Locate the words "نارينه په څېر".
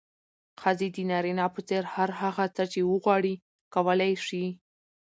1.11-1.83